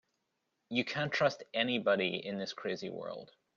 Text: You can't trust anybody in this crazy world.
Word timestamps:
You 0.69 0.83
can't 0.83 1.13
trust 1.13 1.43
anybody 1.53 2.15
in 2.25 2.39
this 2.39 2.53
crazy 2.53 2.89
world. 2.89 3.33